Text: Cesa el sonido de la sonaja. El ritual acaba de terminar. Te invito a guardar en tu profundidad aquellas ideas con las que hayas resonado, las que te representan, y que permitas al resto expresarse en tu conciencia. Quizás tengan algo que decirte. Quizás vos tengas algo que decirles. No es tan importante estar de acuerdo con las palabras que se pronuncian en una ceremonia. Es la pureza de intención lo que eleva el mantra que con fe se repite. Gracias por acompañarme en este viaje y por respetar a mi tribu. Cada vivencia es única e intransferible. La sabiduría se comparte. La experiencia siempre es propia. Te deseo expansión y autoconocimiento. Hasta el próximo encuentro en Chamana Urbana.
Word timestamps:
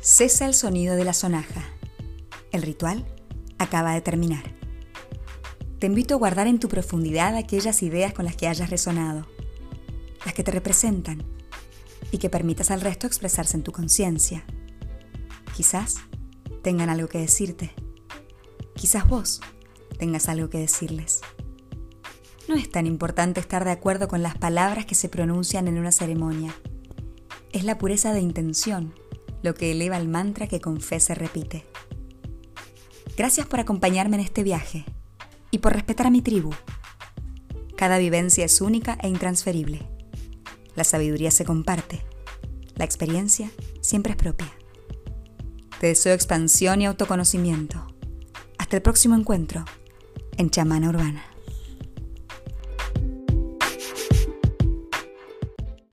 Cesa 0.00 0.46
el 0.46 0.54
sonido 0.54 0.94
de 0.94 1.04
la 1.04 1.12
sonaja. 1.12 1.64
El 2.52 2.62
ritual 2.62 3.04
acaba 3.58 3.94
de 3.94 4.00
terminar. 4.00 4.44
Te 5.80 5.88
invito 5.88 6.14
a 6.14 6.18
guardar 6.18 6.46
en 6.46 6.60
tu 6.60 6.68
profundidad 6.68 7.34
aquellas 7.34 7.82
ideas 7.82 8.12
con 8.12 8.24
las 8.24 8.36
que 8.36 8.46
hayas 8.46 8.70
resonado, 8.70 9.26
las 10.24 10.34
que 10.34 10.44
te 10.44 10.52
representan, 10.52 11.24
y 12.12 12.18
que 12.18 12.30
permitas 12.30 12.70
al 12.70 12.80
resto 12.80 13.08
expresarse 13.08 13.56
en 13.56 13.64
tu 13.64 13.72
conciencia. 13.72 14.44
Quizás 15.56 15.96
tengan 16.62 16.90
algo 16.90 17.08
que 17.08 17.18
decirte. 17.18 17.72
Quizás 18.76 19.08
vos 19.08 19.40
tengas 19.98 20.28
algo 20.28 20.48
que 20.48 20.58
decirles. 20.58 21.22
No 22.46 22.54
es 22.54 22.70
tan 22.70 22.86
importante 22.86 23.40
estar 23.40 23.64
de 23.64 23.72
acuerdo 23.72 24.06
con 24.06 24.22
las 24.22 24.38
palabras 24.38 24.86
que 24.86 24.94
se 24.94 25.08
pronuncian 25.08 25.66
en 25.66 25.76
una 25.76 25.90
ceremonia. 25.90 26.54
Es 27.52 27.64
la 27.64 27.78
pureza 27.78 28.12
de 28.12 28.20
intención 28.20 28.94
lo 29.42 29.54
que 29.54 29.72
eleva 29.72 29.96
el 29.96 30.08
mantra 30.08 30.46
que 30.46 30.60
con 30.60 30.80
fe 30.80 31.00
se 31.00 31.14
repite. 31.14 31.64
Gracias 33.16 33.46
por 33.46 33.60
acompañarme 33.60 34.16
en 34.16 34.22
este 34.22 34.42
viaje 34.42 34.84
y 35.50 35.58
por 35.58 35.72
respetar 35.72 36.06
a 36.06 36.10
mi 36.10 36.22
tribu. 36.22 36.50
Cada 37.76 37.98
vivencia 37.98 38.44
es 38.44 38.60
única 38.60 38.98
e 39.02 39.08
intransferible. 39.08 39.86
La 40.74 40.84
sabiduría 40.84 41.30
se 41.30 41.44
comparte. 41.44 42.04
La 42.76 42.84
experiencia 42.84 43.50
siempre 43.80 44.12
es 44.12 44.16
propia. 44.16 44.52
Te 45.80 45.88
deseo 45.88 46.14
expansión 46.14 46.80
y 46.80 46.86
autoconocimiento. 46.86 47.86
Hasta 48.58 48.76
el 48.76 48.82
próximo 48.82 49.16
encuentro 49.16 49.64
en 50.36 50.50
Chamana 50.50 50.88
Urbana. 50.88 51.24